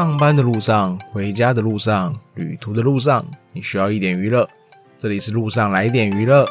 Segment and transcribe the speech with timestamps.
[0.00, 3.22] 上班的路上、回家的路上、旅途的路上，
[3.52, 4.48] 你需要一点娱乐。
[4.96, 6.46] 这里是路上来一点娱乐。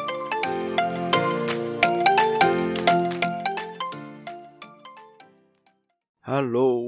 [6.20, 6.84] Hello，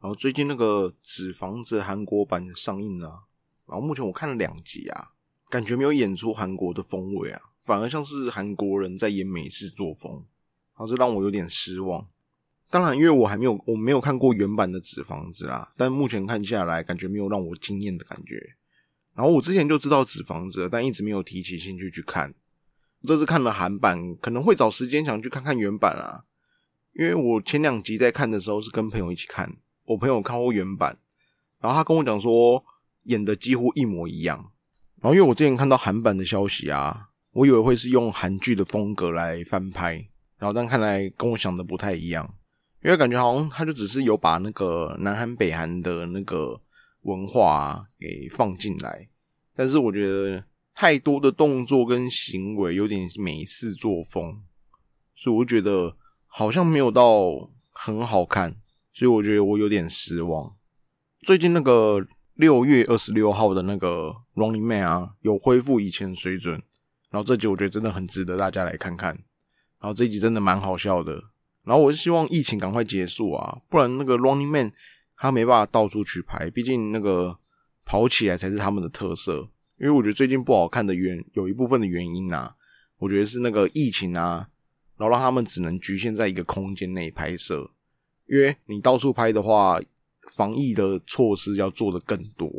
[0.00, 3.24] 然后最近那个《纸房子》韩国版上映了，
[3.66, 5.08] 然后目前我看了两集啊，
[5.50, 12.08] 感觉没有演出韩国的风味啊，反而像是韩国人在演美式作风，然后这让我有点失望。
[12.74, 18.34] 当然，因为我还没有我没有看过原版的纸房子啦，但目前看下来，感觉没有让我惊艳的感觉。
[19.14, 22.34] 然后我之前就知道纸房子，但一直没有提起兴趣去看。
[23.06, 26.24] 这次看了韩版，可能会找时间想去看看原版啊。
[26.94, 30.98] 因为我前两集在看的时候是跟朋友一起看，我朋友看过原版，
[31.60, 32.64] 然后他跟我讲说
[33.04, 34.50] 演的几乎一模一样。
[35.00, 42.34] 然后因为我之前看到韩版的消息啊，我以为会是用韩剧的风格来翻拍，然后但看来跟我想的不太一样。
[42.84, 46.60] 因为感觉好像他就只是有把那个南韩北韩的那个
[47.04, 49.08] 文化给放进来，
[49.56, 54.42] 但是我觉得太多的动作跟行为有点美式作风，
[55.16, 58.54] 所以我觉得好像没有到很好看，
[58.92, 60.54] 所以我觉得我有点失望。
[61.20, 66.62] 最近那个六月二十六号的那个 Running Man 啊，有恢复以前水准，
[67.08, 69.14] 然后这集我觉得真的很值得大家来看看，
[69.80, 71.22] 然后这集真的蛮好笑的。
[71.64, 74.70] 然后我是希望疫情赶快结束啊，不然那个 Running Man
[75.16, 77.38] 他没办法到处去拍，毕竟那个
[77.86, 79.48] 跑起来才是他们的特色。
[79.78, 82.54] 因为我觉得最近不好看的原有一部分的原因啊，
[82.98, 84.46] 我觉得是那个疫情啊，
[84.98, 87.70] 然后让他们只能局限在一个空间内拍摄。
[88.26, 89.80] 因为你到处拍的话，
[90.34, 92.50] 防疫的措施要做的更多。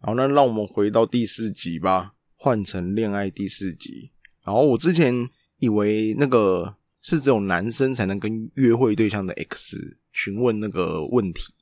[0.00, 4.10] 好，那让我们回到第四集吧，换成恋爱第四集。
[4.42, 6.74] 然后我之前以为那个。
[7.04, 9.76] 是只有男生才能跟约会对象的 X
[10.10, 11.52] 询问那个问题，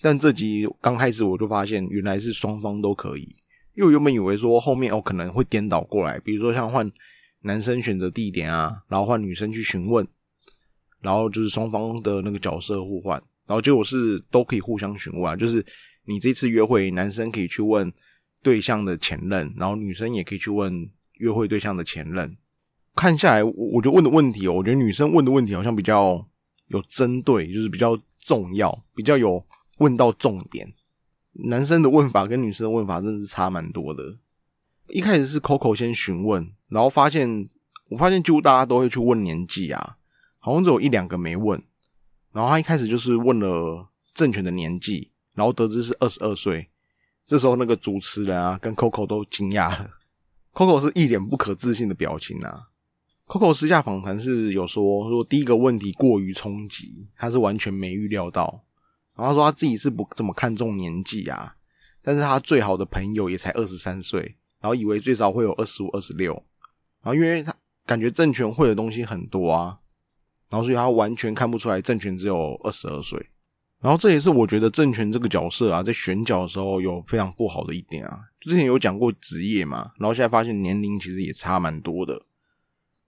[0.00, 3.36] 但这集刚开始我就发现原来是双方都可以，
[3.74, 6.90] 因为我原本以为说后面哦可能会颠倒过来，比如说像换
[7.42, 10.06] 男生选择地点啊，然后换女生去询问，
[11.02, 15.62] 然后就是双方的那个角色互换，然后结果是都可以互相询问啊，就是
[16.06, 17.92] 你这次约会男生可以去问
[18.42, 20.88] 对象的前任，然后女生也可以去问
[21.18, 22.34] 约会对象的前任。
[22.94, 26.26] 看下来，我我觉得问的问题哦，我觉得女生问的问题好像比较
[26.68, 29.44] 有针对，就是比较重要，比较有
[29.78, 30.72] 问到重点。
[31.32, 34.16] 男生的问法跟女生的问法真的是差蛮多的。
[34.88, 37.48] 一开始是 Coco 先询问，然后发现
[37.88, 39.96] 我发现几乎大家都会去问年纪啊，
[40.38, 41.60] 好像只有一两个没问。
[42.32, 46.68] 然后他一开始就是问了正权的年纪，然后得知是二十二岁。
[47.26, 49.90] 这时候那个主持人啊跟 Coco 都惊讶了
[50.52, 52.68] ，Coco 是一脸不可置信的表情啊。
[53.26, 58.62] Coco 私下访谈是有说，说第一个问题过于冲击，他是完全没预料到。
[59.16, 61.54] 然后他说他自己是不怎么看重年纪啊，
[62.02, 66.32] 但是他最好的朋友也才二十三岁，然后以为最少会有二十五、二十六。
[67.02, 67.54] 然后因为他
[67.86, 69.78] 感觉政权会的东西很多啊，
[70.50, 73.30] 然后所以他完全看不出来政权只有二十二岁。
[73.80, 78.18] 然后这也是我觉得政权这个角色啊，在选角的时候有非常不好的一点啊。
[78.40, 82.20] 之前有讲过职业嘛，然后现在发现年龄其实也差蛮多的。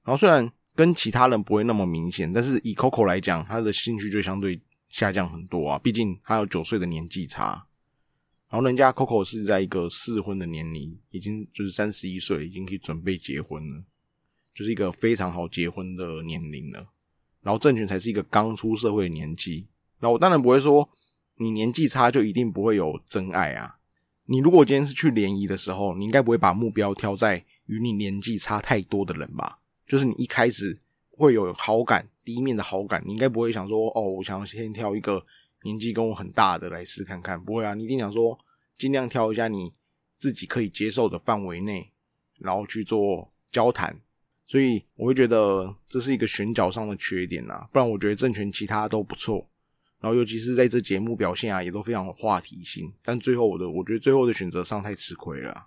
[0.07, 5.79] 然后虽然跟其他人不会那么明显，但是以 Coco 来讲，他的兴趣就相对下降很多啊。
[5.81, 7.67] 毕竟他有九岁的年纪差，
[8.49, 13.83] 然后人家 Coco 是在一个适婚的年龄，已经就是三十一岁，已经可以准备结婚了，
[14.55, 16.87] 就是一个非常好结婚的年龄了。
[17.43, 19.67] 然后郑权才是一个刚出社会的年纪。
[19.99, 20.89] 那我当然不会说
[21.37, 23.77] 你年纪差就一定不会有真爱啊。
[24.27, 29.59] 你如果今天是去联谊的时候，你应该不会把目标挑在与你年纪差太多的人吧？
[29.87, 30.79] 就是你一开始
[31.11, 35.25] 会有好感，第一面的好感，你应该不会想说，哦，我想要先挑一个
[35.63, 38.39] 年纪跟我很大的来试看看，不会啊，你一定想说，
[38.77, 39.73] 尽量挑一下你
[40.19, 41.93] 自己可以接受的范围内，
[42.39, 43.99] 然后去做交谈。
[44.49, 49.49] 所以我会觉得这是一个选角上的缺点啊，不然我觉得政权其他都不错，
[49.99, 52.93] 然后尤其是在这节目表现啊，也都非常有话题性。
[53.03, 55.67] 但最后我的，我觉得最后的选择上太吃亏了，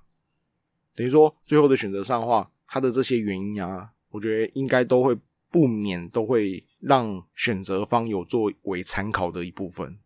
[0.95, 3.91] 等于说最后的选择上的话，他的这些原因啊。
[4.11, 5.17] 我觉得应该都会
[5.51, 9.97] 不免都会让选择方有作为参考的一部分。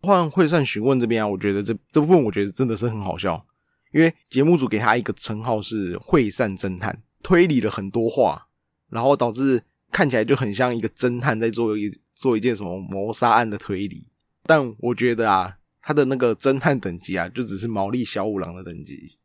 [0.00, 3.44] 换会善询问这边啊，我觉得这这部分我觉得真的是很好笑，
[3.92, 8.46] 因为节目组给他一个称号是会善侦探，推理了很多话，
[8.90, 14.08] 然后导致看起来就很像一个侦探在做一做一件什么谋杀案的推理。
[14.44, 19.18] 但我觉得啊，他的那个侦探等级啊，就只是毛利小五郎的等级，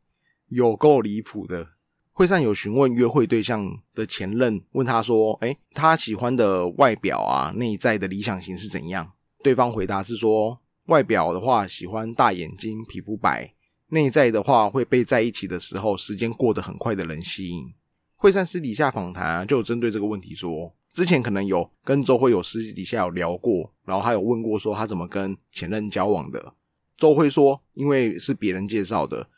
[0.48, 1.73] 有够离谱的。
[2.14, 9.12] 会上有询问约会对象的前任，问他说：“哎，他喜欢的外表啊，内在的理想型是怎样？”
[9.42, 13.52] 对方回答是说：“外表的话喜欢大眼睛、皮肤白，
[13.88, 17.74] 内在的话会被在一起的时候时间过得很快的人吸引。
[18.14, 26.54] 惠善私底下访谈就针对这个问题说，之前可能有跟周慧有私底下有聊过，然后他有问过说他怎么跟前任交往的。
[26.96, 29.28] 周慧说，因为是别人介绍的，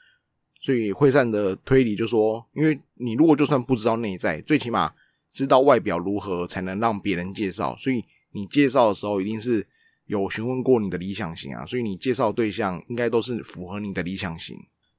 [0.66, 4.92] 所以惠善的推理就说，因为你如果就算不知道内在，最起码
[5.30, 9.64] 知道外表如何才能让别人介绍，所以你介绍的时候一定是
[10.06, 14.58] 有询问过你的理想型啊，所以你介绍对象应该都是符合你的理想型。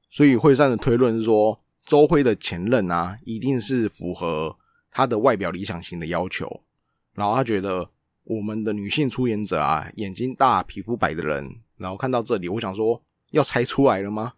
[0.09, 4.55] 所以惠善的推论是说，周辉的前任啊，一定是符合
[4.89, 6.61] 他的外表理想型的要求，
[7.13, 7.89] 然后他觉得
[8.23, 11.57] 我们的女性出演者啊，眼睛大、皮肤白的人。
[11.75, 14.31] 然后看到这里，我想说要猜出来了吗？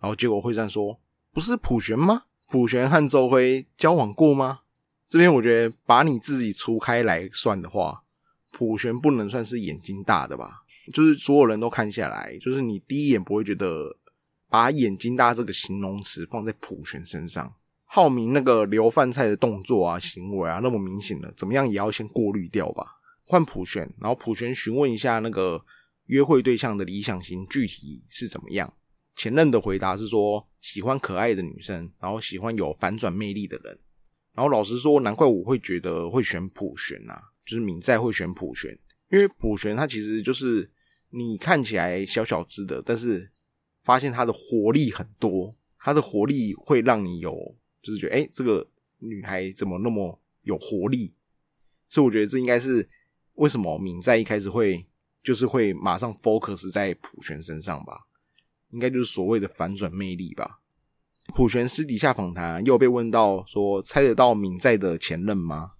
[0.00, 1.00] 然后结果会善说
[1.32, 2.24] 不是普璇吗？
[2.48, 4.60] 普璇和周辉交往过吗？
[5.08, 8.02] 这边我觉得把你自己除开来算的话，
[8.52, 10.62] 普璇不能算是眼睛大的吧？
[10.92, 13.96] 就是所有人都看下来，就是你第一眼不会觉得
[14.48, 17.52] 把眼睛大这个形容词放在普璇身上。
[17.84, 22.84] 浩明那个留饭菜的动作啊、行为啊那么明显了，怎么样也要先过滤掉吧？
[23.24, 25.64] 换普璇，然后普璇询问一下那个。
[26.06, 28.72] 约会对象的理想型具体是怎么样？
[29.16, 33.76] 前任的回答是说喜欢可爱的女生，然后喜欢有反转魅力的人。
[34.34, 38.78] 然后老实说，难怪我会觉得会选普璇啊，就是敏在会选普璇，
[39.10, 40.70] 因为普璇她其实就是
[41.10, 43.28] 你看起来小小只的，但是
[43.82, 47.34] 发现他的活力很多，他的活力会让你有
[47.82, 48.64] 就是觉得哎，这个
[48.98, 51.14] 女孩怎么那么有活力？
[51.88, 52.88] 所以我觉得这应该是
[53.34, 54.86] 为什么敏在一开始会。
[55.24, 57.98] 就是会马上 focus 在普璇身上吧，
[58.76, 60.60] 应该就是所谓的反转魅力吧。
[61.34, 65.72] 普璇私底下访谈又被问到说猜得到敏在的前任吗？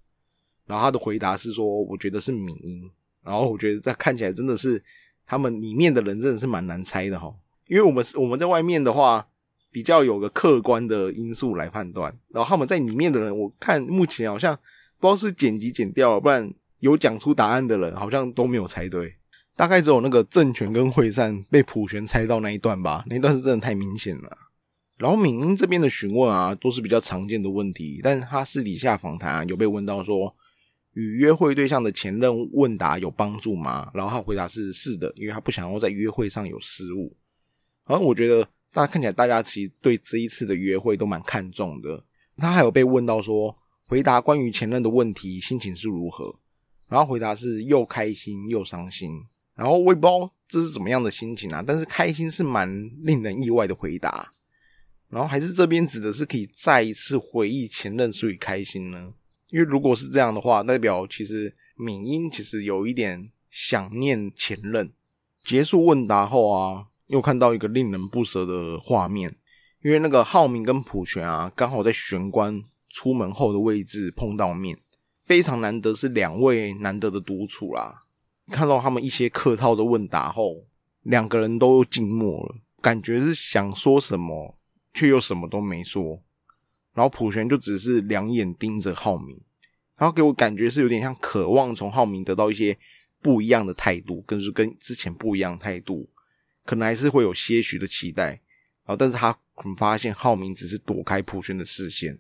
[0.66, 2.90] 然后他的回答是说我觉得是敏英。
[3.22, 4.82] 然后我觉得这看起来真的是
[5.26, 7.34] 他们里面的人真的是蛮难猜的哈，
[7.66, 9.28] 因为我们我们在外面的话
[9.70, 14.56] 比较有个客观的因素来判断，然后他们在里面的人我看目前好像
[14.98, 19.16] 不知道是剪辑剪掉了，不然有讲出答案的人好像都没有猜对。
[19.56, 24.38] 大概只有那个政权跟会善被普璇猜到那一段吧，那段是真的太明显了。
[24.98, 30.34] 然后敏英这边的询问啊，都是比较常见的问题，但是他私底下访谈啊有被问到说，
[30.92, 33.90] 与约会对象的前任问答有帮助吗？
[33.94, 37.16] 然后他回答是是的，因为他不想要在约会上有失误。
[37.86, 38.42] 然后我觉得
[38.72, 42.04] 大家看起来大家其实对这一次的约会都蛮看重的。
[42.36, 43.56] 他还有被问到说，
[43.86, 46.38] 回答关于前任的问题心情是如何？
[46.88, 49.10] 然后回答是又开心又伤心。
[49.56, 52.68] 然后我也不知道这是怎么样的心情啊，但是开心是蛮
[53.02, 54.30] 令人意外的回答。
[55.08, 59.14] 然后还是这边指的是可以再一次回忆前任，所以开心呢？
[59.50, 64.92] 因为如果是这样的话，代表其实敏英其实有一点想念前任。
[65.44, 69.32] 结束问答后啊，又看到一个令人不舍的画面，
[69.84, 74.76] 因为那个浩明跟普璇啊，刚好在玄关出门后的位置碰到面，
[75.14, 78.02] 非常难得是两位难得的独处啦。
[78.52, 80.64] 看到他们一些客套的问答后，
[81.02, 84.56] 两个人都静默了，感觉是想说什么，
[84.94, 86.22] 却又什么都没说。
[86.94, 89.36] 然后普璇就只是两眼盯着浩明，
[89.98, 92.78] 然后给我感觉是有点像渴望从浩明得到一些
[93.20, 96.08] 不一样的态度，跟是跟之前不一样的态度，
[96.64, 98.28] 可能还是会有些许的期待。
[98.84, 102.16] 然后，但是他很发现浩明只是躲开普璇的视线，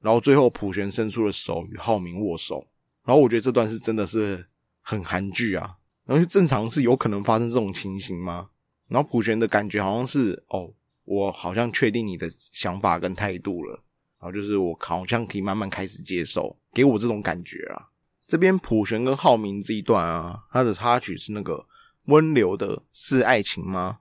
[0.00, 2.66] 然后最后普璇伸出了手与浩明握手。
[3.04, 4.46] 然后我觉得这段是真的是。
[4.86, 8.50] 很韩剧啊，然后正常是有可能发生这种情形吗？
[8.88, 10.70] 然后普璇的感觉好像是哦，
[11.04, 13.72] 我好像确定你的想法跟态度了，
[14.20, 17.88] 然后就是我好像可以慢慢开始接受，给我这种感觉啊。
[18.26, 21.66] 这边普璇跟浩明这一段啊，它的插曲是那个
[22.04, 24.00] 温流的是爱情吗？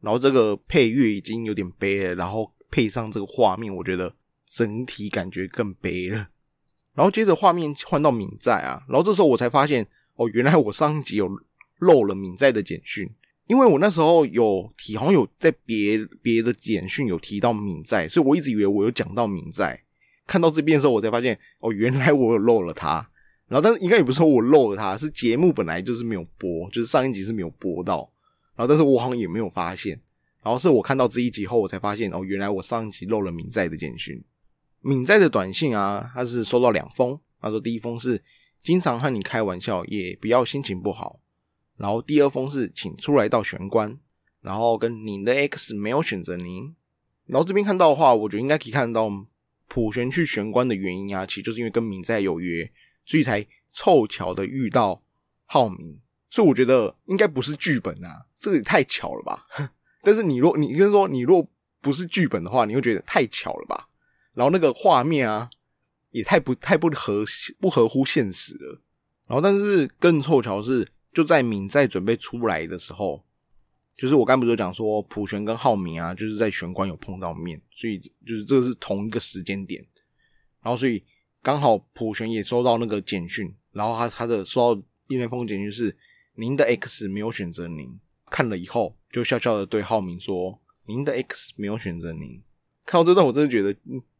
[0.00, 4.14] 然后这个配乐已经有点悲了，然后配上这个画面，我觉得
[4.46, 6.28] 整体感觉更悲了。
[6.94, 9.86] 然后接着画面换到敏在啊，然后这时候我才发现。
[10.16, 11.28] 哦，原来我上一集有
[11.78, 13.08] 漏了敏在的简讯，
[13.46, 19.80] 因为我那时候有提，好像有在别别的简讯有提到敏在，所以我一直以为我有讲到敏在。
[20.26, 23.06] 看到这边的时候，我才发现哦，原来我有漏了他。
[23.48, 28.08] 然后，但是应该也不是说我漏了他，是节目本来就是没有播，就是上一集是没有播到。
[28.54, 29.98] 然后，但是我好像也没有发现。
[30.42, 34.22] 然后是我看到这一集后，我才发现哦，原来我上一集漏了敏在的简讯。
[34.80, 37.18] 敏在的短信啊，他是收到两封。
[37.40, 38.22] 他说第一封是。
[38.62, 41.20] 经常和你开玩笑，也不要心情不好。
[41.76, 43.98] 然后第二封是请出来到玄关，
[44.40, 46.74] 然后跟你的 X 没有选择您。
[47.26, 49.10] 然后这边看到的话，我觉得应该可以看到
[49.66, 52.70] 普璇去玄关的原因啊，其实就是因为跟敏在有约，
[53.04, 55.02] 所以才凑巧的遇到
[55.46, 55.98] 浩明。
[56.30, 59.46] 所以我觉得应该不是剧本啊，这个也太巧了吧？
[60.02, 61.48] 但是你若你跟说你若
[61.80, 63.88] 不是剧本的话，你会觉得太巧了吧？
[64.34, 65.50] 然后那个画面啊，
[66.12, 67.24] 也太不太不合
[67.60, 68.80] 不合乎现实了。
[69.26, 73.24] 然后，但是更凑巧是，就在敏在准备出来的时候，
[73.96, 79.84] 就是我刚不是讲说普璇跟浩明啊，就是在玄关有碰到面，所以就是这个是同一个时间点。
[80.62, 81.02] 然后，所以
[81.42, 85.96] 刚好普璇也收到那个简讯，然后他他的收到一那封简讯是
[86.34, 87.98] 您的 X 没有选择您，
[88.30, 92.42] 看了以后就笑笑的对浩明说：“您的 X 没有选择您。”
[92.84, 93.74] 看到这段，我真的觉得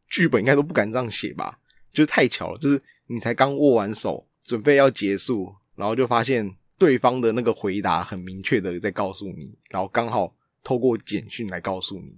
[0.07, 1.59] 剧本应该都不敢这样写吧，
[1.93, 4.27] 就太巧了，就是你才刚握完手。
[4.43, 12.17] 准备要结束，然后就发现对方的那个回答很明确的在告诉你，然后刚好透过简讯来告诉你。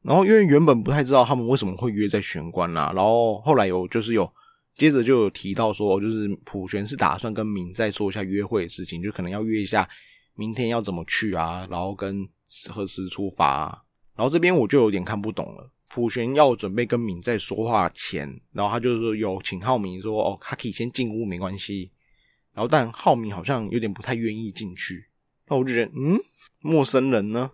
[0.00, 4.26] 然后因为原本不太知道他们为什么会约在玄关啦，然后后来有就是有
[4.74, 9.86] 接着就有提到说，就是普璇是打算跟敏再说一下约会的事情，就可能要约一下
[10.34, 12.26] 明天要怎么去啊，然后跟
[12.70, 13.82] 何时出发啊。
[14.16, 15.70] 然后这边我就有点看不懂了。
[15.88, 21.90] 普璇要准备跟敏在说话前，然后他就说有请浩明说哦，他可以先进屋没关系。
[22.52, 25.06] 然后但浩明好像有点不太愿意进去，
[25.46, 26.18] 那我就觉得嗯，
[26.60, 27.50] 陌生人呢。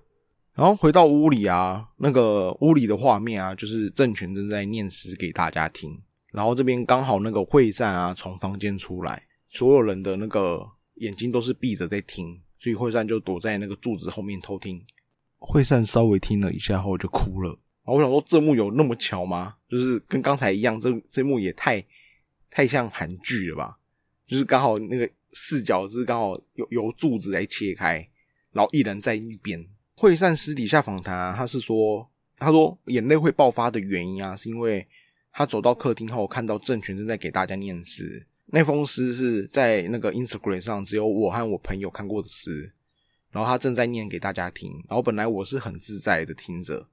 [0.55, 6.01] 然后回到屋里啊，那个屋里的画面啊，就是郑权正在念诗给大家听。
[6.31, 10.65] 然后这边刚好那个惠善啊从房间出来，所有人的那个
[10.97, 14.85] 眼睛都是闭着在听，所以惠善就躲在那个柱子后面偷听。
[15.39, 17.59] 惠善稍微听了一下后就哭了。
[17.85, 19.57] 然后我想说，这幕有那么巧吗？
[19.69, 21.85] 就是跟刚才一样，这这幕也太
[22.49, 23.79] 太像韩剧了吧？
[24.27, 28.09] 就是刚好那个视角是刚好由由柱子来切开，
[28.53, 29.67] 然后一人在一边。
[29.97, 32.09] 惠善私底下访谈啊，他是说，
[32.39, 34.87] 他说眼泪会爆发的原因啊，是因为
[35.33, 38.27] 他走到客厅后，看到郑权正在给大家念诗。
[38.47, 42.73] 那封诗是在那个 Instagram 上只有我和我朋友看过的诗，
[43.31, 44.73] 然后他正在念给大家听。
[44.89, 46.87] 然后本来我是很自在的听着。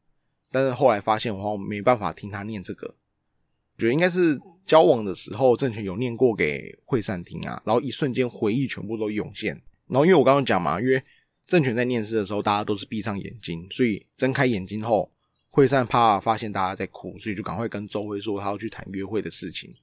[0.52, 9.62] 但是后来发现，我没办法听他念这个，我觉得应该是交往的时候，郑权有念过给惠善听啊，然后一瞬间回忆全部都涌现。
[9.88, 11.02] 然后因为我刚刚讲嘛，因为
[11.48, 15.12] 郑权在念诗的时候，大家都是闭上眼睛，所以睁开眼睛后，
[15.50, 19.74] 惠善怕发现大家在哭，所以就赶快跟周辉说他要去谈约会的事情。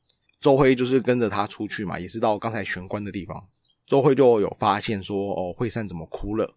[0.41, 3.49] 周辉就是跟着他出去嘛，也是到刚才玄关的地方，
[3.87, 6.55] 周辉就有发现说，哦，惠善怎么哭了？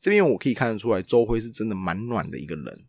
[0.00, 2.84] 这边我可以看得出来，周辉是真的蛮暖的一个人。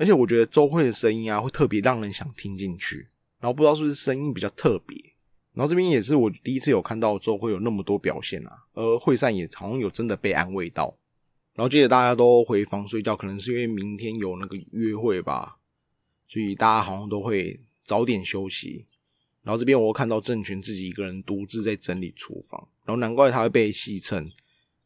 [0.00, 3.06] 而且我觉得周慧的声音啊，会特别让人想听进去。
[3.38, 4.96] 然后不知道是不是声音比较特别。
[5.52, 8.64] 然后这边也是我第一次有看到周慧有那么多表现啊。
[8.72, 10.96] 而惠善也好像有真的被安慰到。
[11.52, 15.58] 然后接着大家都回房睡觉，可能是因为明天有那个约会吧，
[16.26, 18.86] 所以大家好像都会早点休息。
[19.42, 24.32] 然后这边我看到郑权自己一个人独自在整理厨房，然后难怪他会被戏称，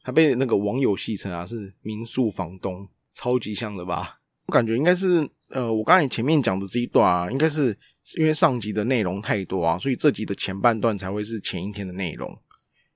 [0.02, 4.22] 他被那个网友戏称啊是民宿房东，超级像的吧。
[4.46, 7.76] 我感觉应该是，呃，我刚才前面讲的这一段啊，应该是
[8.18, 12.30] 因为上集的内容太多啊，所以这集的前半段才会是前一天的内容。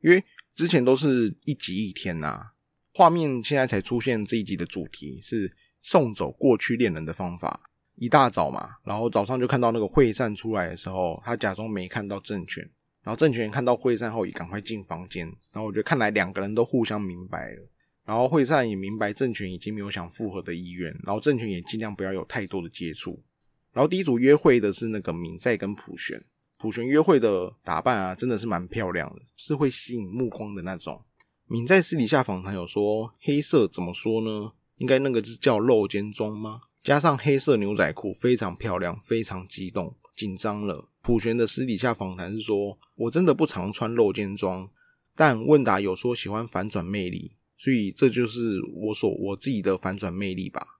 [0.00, 0.22] 因为
[0.54, 2.50] 之前都是一集一天呐，
[2.94, 7.60] 画面现在才出现这一集的主题是送走过去恋人的方法。
[7.96, 12.62] 一大早嘛，然后早上就看到那个惠善出来的时候，他假装没看到郑权，
[13.02, 17.68] 然后郑权看到惠善后也赶快进房间，然后我觉得看来两个人都互相明白了。
[18.08, 23.22] 然后惠善也明白郑权已经没有想复合的意愿，然后郑权也尽量不要有太多的接触。
[23.70, 26.24] 然后第一组约会的是那个敏在跟普璇，
[26.56, 31.04] 普璇约会的打扮啊，真的是蛮漂亮的，是会吸引目光的那种。
[31.44, 34.52] 敏在私底下访谈有说，黑色怎么说呢？
[34.78, 36.62] 应该那个是叫露肩装吗？
[36.82, 40.88] 加上黑色牛仔裤，非常漂亮，非常激动，紧张了。
[41.02, 44.70] 普璇的私底下访谈是说，我真的不常穿露肩装，
[45.14, 47.32] 但问答有说喜欢反转魅力。
[47.58, 50.78] 所以这就是我所我自己的反转魅力吧。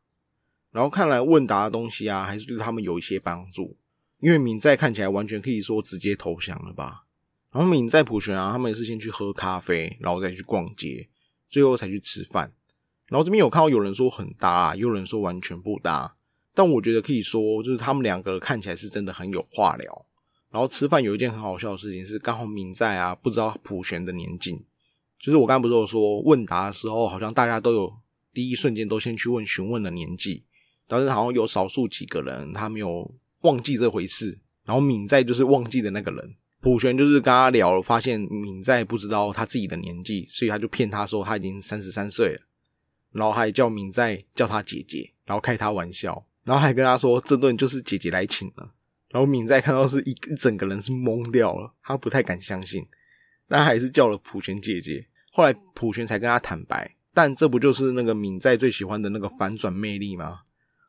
[0.71, 3.77] 然后看来问答的东西啊，还是对他们有一些帮助。
[4.21, 7.05] 因为敏在看起来完全可以说直接投降了吧。
[7.51, 11.09] 然后敏在普璇啊，他们也是先去喝咖啡，然后再去逛街，
[11.49, 12.53] 最后才去吃饭。
[13.07, 16.17] 然后这边有看到有人说很搭，有人说完全不搭。
[16.53, 20.07] 但我觉得可以说，就是他们两个看起来是真的很有话聊。
[20.51, 24.65] 然后吃饭有一件很好笑的事情是，刚好敏在啊，不知道普璇的年纪。
[25.19, 27.93] 就是我刚刚不是有说问答的时候，好像大家都有
[28.33, 30.45] 第一瞬间都先去问询问的年纪，
[30.87, 34.39] 但是好像有少数几个人他没有忘记这回事。
[34.65, 42.41] 然后敏在就是忘记的那个人，普璇就是跟他聊，发现敏在不知道他自己的年纪，所以他就骗他说他已经三十三岁了，
[43.13, 48.75] 然后还叫敏在叫他姐姐，然后开他玩笑，然后还跟他说这顿就是姐姐来请了。
[49.09, 52.87] 然后敏在看到是一一整个人是懵掉了，他不太敢相信。
[53.49, 55.08] 但还是叫了普璇姐姐。
[55.39, 60.41] 后来普璇才跟他坦白，但这不就是那个敏在最喜欢的那个反转魅力吗？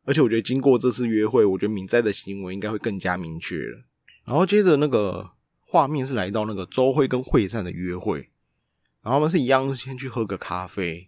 [0.05, 3.83] 而且我觉得经过这次约会，我觉得敏在的行为应该会更加明确了。
[4.25, 5.29] 然后接着那个
[5.59, 8.31] 画面是来到那个周辉跟惠善的约会，
[9.03, 11.07] 然后他们是一样先去喝个咖啡，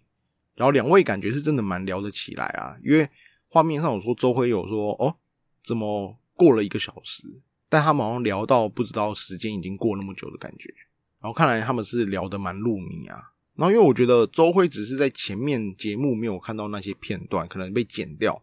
[0.54, 2.76] 然后两位感觉是真的蛮聊得起来啊。
[2.84, 3.08] 因为
[3.48, 5.16] 画面上有说周辉有说哦，
[5.64, 7.24] 怎么过了一个小时？
[7.68, 10.72] 但他们好像聊到不知道时间已经过那么久的感觉。
[11.20, 13.31] 然后看来他们是聊得蛮入迷啊。
[13.54, 18.42] 然后因为我觉得周辉只是在前面节目没有看到那些片段，可能被剪掉。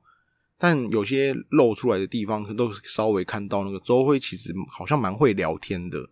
[0.61, 6.09] 但有些露出来的地方，都稍微看到那个周辉其实好像蛮会聊天的，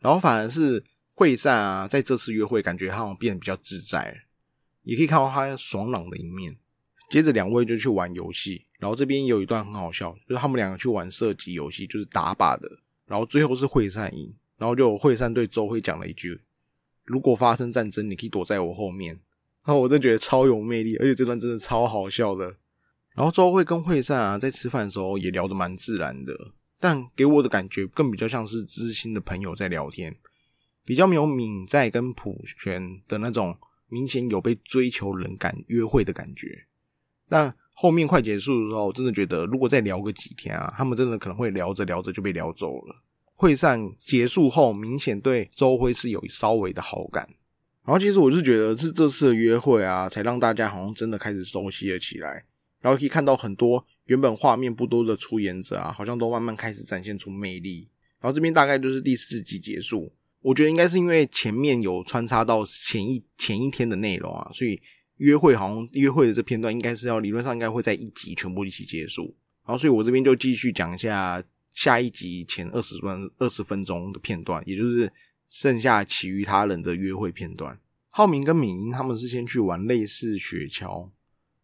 [0.00, 4.24] 然后反而是惠善啊，在这次约会感觉他好像变得比较自在，
[4.82, 6.56] 也可以看到他爽朗的一面。
[7.08, 12.68] 接着两位就去玩游戏，然后这边有一段很好笑，就是他们两个去玩射击游戏，就是打靶的，
[13.06, 16.40] 然后最后是惠善赢，然后就惠善对周辉讲了一句
[17.04, 19.20] ：“如果发生战争，你可以躲在我后面。”
[19.64, 22.56] 然后我真觉得超有魅力，而且这段真的超好笑的。
[23.14, 26.34] 然后周慧跟惠善啊，在吃饭的时候也聊得蛮自然的，
[26.80, 30.16] 但给我的感觉更比较像是知心的朋友在聊天，
[30.84, 33.56] 比较没有敏在跟普璇的那种
[33.88, 36.66] 明显有被追求人感约会的感觉。
[37.28, 42.96] 但后面快结束的时候，真的觉得如果再聊个几天啊，他们真的可能会聊着聊着就被聊走了。
[43.42, 47.28] 会善结束后，明显对周辉是有稍微的好感。
[47.84, 52.44] 然后其实我是觉得是这次的约会啊，才让大家好像真的开始熟悉了起来。
[52.80, 57.88] 然后可以看到很多原本画面不多的出演者啊，好像都慢慢开始展现出魅力。
[58.20, 64.80] 然后这边大概就是第四集结束，我觉得应该是因为前面有穿插到前一前一天的内容啊，所以
[65.16, 69.34] 约会好像约会的这片段应该是要理论上应该会在一集全部一起结束。
[69.64, 75.12] 然后所以我这边就继续讲一下下一集前二十分二十分钟的片段，也就是
[75.48, 77.78] 剩下其余他人的约会片段。
[78.10, 81.10] 浩明跟敏英他们是先去玩类似雪橇。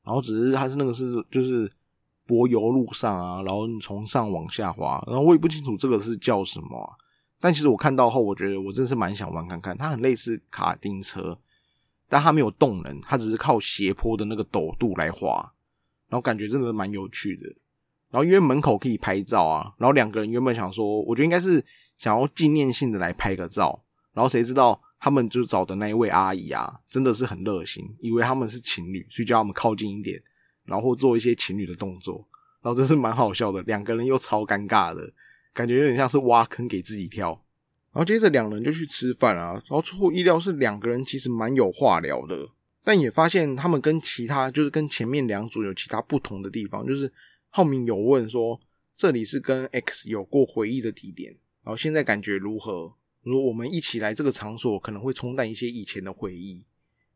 [0.05, 1.71] 然后只是他是那个是就是
[2.25, 6.97] 柏油路上啊，然后从上往下滑，然后我也不清楚这个是叫什么，
[7.39, 9.77] 但其实我看到后，我觉得我真是蛮想玩看看。
[9.77, 11.39] 它很类似卡丁车，
[12.09, 15.53] 但它没有动能，它只是靠斜坡的那个陡度来滑，
[16.09, 17.47] 然后感觉真的蛮有趣的。
[18.11, 21.65] 然后因为门口可以拍照啊，然后两个人原本想说，我觉得应该是
[21.97, 24.81] 想要纪念性的来拍个照，然后谁知道。
[25.01, 30.21] 他们就找的那一位阿姨啊，真的是很热心，以为他们是情侣，所以叫他们靠近一点，
[30.65, 32.27] 然后做一些情侣的动作，
[32.61, 33.63] 然后真是蛮好笑的。
[33.63, 35.09] 两个人又超尴尬的
[35.55, 37.29] 感觉，有点像是挖坑给自己跳。
[37.93, 42.49] 然后接着两人就去吃饭啊，然后出乎意料是两个人其实蛮有话聊的，
[42.83, 47.13] 但也发现他们跟其他就是跟前面两组有其他不同的地方，就是
[47.51, 48.61] 浩明有问说
[48.97, 51.33] 这里是跟 X 有过回忆的地点，
[51.63, 52.95] 然后现在感觉如何？
[53.25, 56.65] 说我们一起来这个场所，可能会冲淡一些以前的回忆。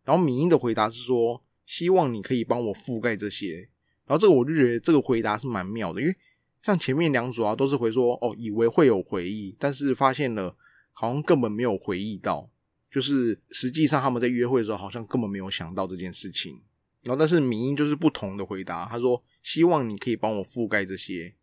[0.05, 3.69] 然后敏英的回答是说，希望你可以帮我覆盖这些。
[4.05, 6.15] 然后这个我就觉得这个回答是蛮妙的，因为
[6.63, 10.55] 像前面两组啊，都是回说哦，以为会有回忆，但是发现了
[10.93, 12.51] 好像根本没有回忆到，
[12.91, 16.61] 就是实际上他们在约会的时候，好像根本没有想到这件事情。
[17.03, 21.35] 然后但是敏英就是不同的回答，他说希望你可以帮我覆盖这些，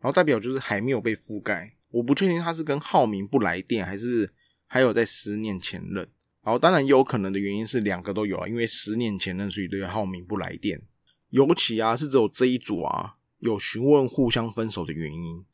[0.00, 1.74] 然后代表就是还没有被覆盖。
[1.90, 4.32] 我不确定他是跟浩明不来电，还是
[4.66, 6.08] 还有在思念前任。
[6.42, 10.80] 然后当然也有可能的原因是两个都有啊，因为思念前任，所以对浩明不来电。
[11.30, 15.44] 尤其啊是只有这一组啊有询问互相分手的原因。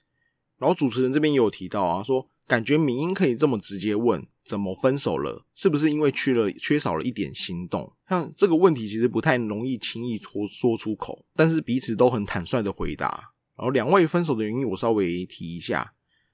[0.58, 7.94] 然后主持人这边也有提到啊，说感觉明英可以这么直接问怎么分手了，是不是因为缺了缺少了一点心动？
[8.08, 13.32] 像这个问题其实不太容易轻易说说出口，但是彼此都很坦率的回答。
[13.54, 15.92] 然后两位分手的原因我稍微提一下。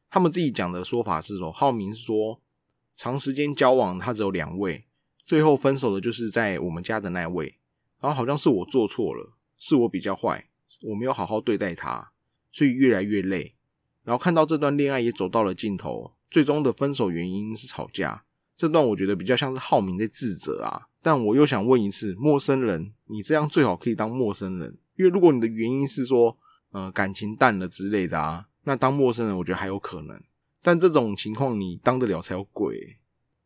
[0.08, 2.40] 他们自己讲的说法是说，浩明说
[2.94, 4.86] 长时间交往他只有两位，
[5.26, 7.58] 最后分手的就是在我们家的那位，
[8.00, 10.48] 然后好像是我做错了，是我比较坏，
[10.82, 12.12] 我没有好好对待他，
[12.52, 13.56] 所以越来越累。
[14.04, 18.24] 然后看到这段恋爱也走到了尽头，最终的分手原因是吵架。
[18.56, 26.38] 这段我觉得比较像是浩明在自责啊，但我又想问一次，陌生人，你这样最好可以当陌生人，因为如果你的原因是说，
[26.70, 28.46] 呃，感情淡了之类的啊。
[28.62, 30.22] 那当陌生人，我觉得还有可能，
[30.62, 32.98] 但这种情况你当得了才有鬼。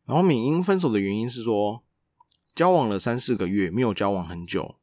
[0.05, 1.83] 然后敏英分手的原因是说，
[2.53, 4.75] 交往了三四个月，没有交往很久。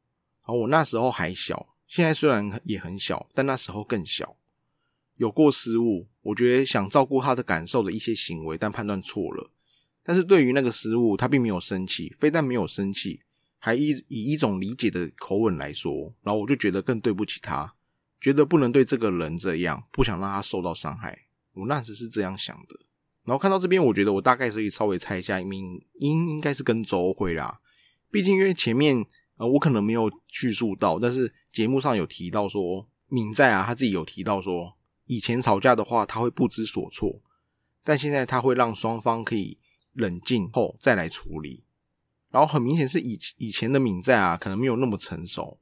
[0.44, 4.36] 然后我那时候还小，现在虽然也很小，但那时候更小，
[5.16, 6.06] 有过失误。
[6.22, 9.50] 我觉得想照顾他的感受的一些行为，但判断错了。
[10.02, 13.20] 但是对于那个失误，他并没有生气，非但没有生气，
[13.58, 16.14] 还以以一种理解的口吻来说。
[16.22, 17.74] 然后我就觉得更对不起他。
[18.20, 21.26] 觉得不能对这个人这样，不想让他受到伤害。
[21.52, 22.80] 我那时是这样想的。
[23.24, 27.60] 然后看到这边，我觉得我大概可以稍微猜一下，明英应该是跟周辉啦。
[28.10, 29.04] 毕竟因为前面
[29.36, 34.75] 呃我可能没有叙述到，但是节目上有提到说，敏在啊他自己有提到说，
[35.06, 37.20] 以前吵架的话他会不知所措，
[37.82, 39.58] 但现在他会让双方可以
[39.92, 41.64] 冷静后再来处理。
[42.30, 45.58] 然后很明显是以以前的敏在啊，可能没有那么成熟，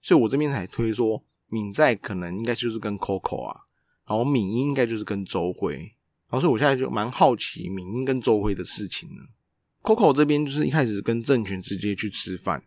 [0.00, 3.60] 所以我这边才推说敏在可能应该就是跟 Coco 啊，
[4.06, 5.74] 然后敏英应该就是跟周辉，
[6.28, 9.22] 然后所以我现在就蛮好奇敏英跟周辉的事情呢。
[9.82, 12.62] Coco 这边就是一开始跟郑权直接去吃饭，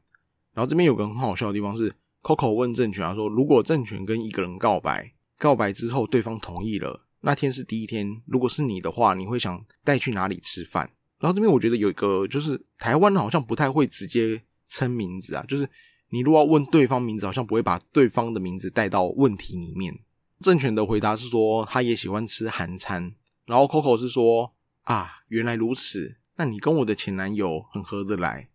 [0.53, 10.91] 然后这边有个很好笑的地方是，Coco 问郑权啊说，如果郑权跟一个人告白，告白之后对方同意了，那天是第一天，如果是你的话，你会想带去哪里吃饭？
[11.17, 15.67] 然后这边我觉得有一个就是台湾好像不太会直接称名字啊，就是
[16.09, 19.97] 你如果要问对方名字，好像不会把对方的名字带到问题里面。
[20.41, 23.13] 郑权的回答是说他也喜欢吃韩餐，
[23.45, 26.17] 然后 Coco 是说啊原来如此。
[26.35, 28.47] 那你跟我的前男友很合得来，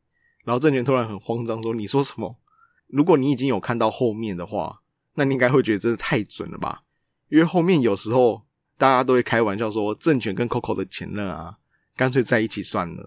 [0.45, 2.39] 然后郑权突然很慌张说：“你说什么？
[2.87, 4.81] 如果你已经有看到后面的话，
[5.15, 6.83] 那你应该会觉得真的太准了吧？
[7.29, 8.43] 因为后面有时候
[8.77, 11.59] 大家都会开玩笑说，郑权跟 Coco 的前任啊，
[11.97, 13.03] 干脆在一起算了。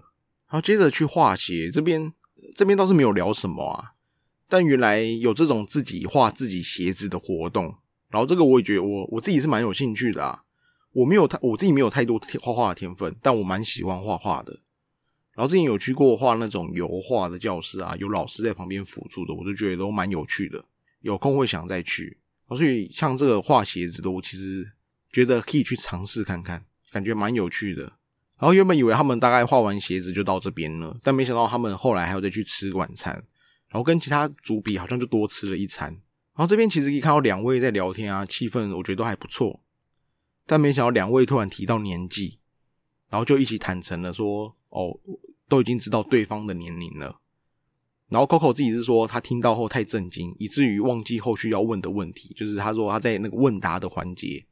[0.49, 2.13] 然后接着去画鞋，这边
[2.55, 3.91] 这边倒是没有聊什么啊，
[4.49, 7.75] 但原来有这种自己画自己鞋子的活动，
[8.09, 10.43] 然后这个我也觉得我我自己是蛮有兴趣的啊。
[10.93, 14.61] 我没有太我自己没有太多画画的天分，但我蛮喜欢画画的。”
[15.35, 20.65] 然后之前有去过画那种油画的教室啊，有老师在旁边辅助的，我就觉得都蛮有趣的。
[21.01, 22.19] 有空会想再去。
[22.49, 24.71] 所以像这个画鞋子的，我其实
[25.11, 27.83] 觉得可以去尝试看看，感觉蛮有趣的。
[28.39, 33.13] 然后原本以为他们大概画完鞋子就到这边了，但没想到他们后来还要再去吃晚餐，
[33.69, 35.89] 然后跟其他组比好像就多吃了一餐。
[35.89, 39.61] 然后这边其实可以看到两位在聊天啊，气氛我觉得都还不错。
[40.45, 42.39] 但没想到两位突然提到年纪，
[43.09, 44.99] 然后就一起坦诚了说：“哦。”
[45.49, 47.21] 都已经知道对方的年龄了，
[48.09, 52.33] 然后 Coco 自己是说他听到后太震惊，以至于忘记后续要问的问题。
[52.35, 54.45] 就是他说他在那个问答的环节，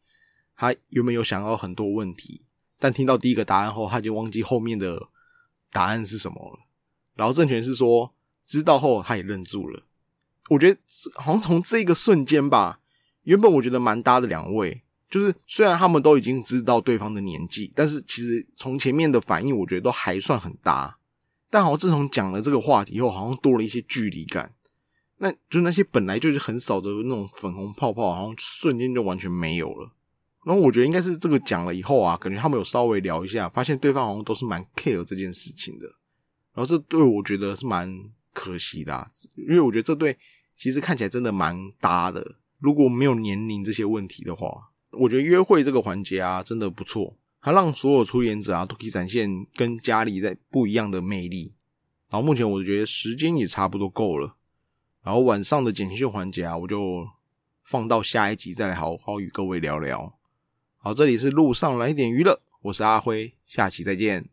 [0.57, 2.41] 他原本有想要很多问题，
[2.79, 5.07] 但听到第一个答案后，他就忘记后面的
[5.71, 6.59] 答案是什么了。
[7.15, 8.13] 然后郑权是说
[8.45, 9.83] 知道后他也愣住了。
[10.49, 10.79] 我觉得
[11.15, 12.79] 好像从这个瞬间吧，
[13.23, 14.81] 原本我觉得蛮搭的两位。
[15.07, 20.97] 就是虽然他们都已经知道对方的年纪，但是其实从前面的反应，我觉得都还算很搭。
[21.49, 24.53] 但好像自从讲了这个话题以后，好像多了一些距离感。
[25.17, 29.91] 那就那些本来就是很少的那种粉红泡泡，好像瞬间就完全没有了。
[30.45, 35.85] 然后我觉得应该是这个讲了以后啊，感觉他们有稍微聊一下，发现对方好像都是蛮 care 这件事情的。
[36.53, 37.91] 然后这对我觉得是蛮
[38.33, 40.17] 可惜的，因为我觉得这对
[40.57, 42.35] 其实看起来真的蛮搭的。
[42.59, 44.71] 如果没有年龄这些问题的话。
[44.97, 51.53] 我觉得约会这个环节啊，真的不错，他让所有出演者啊都可以展现跟家里在不一样的魅力。
[52.09, 54.35] 然后目前我觉得时间也差不多够了，
[55.03, 57.07] 然后晚上的简讯环节啊，我就
[57.63, 60.17] 放到下一集再来好好与各位聊聊。
[60.77, 64.27] 好，这里是路上来点娱乐，我是阿辉，下期再见。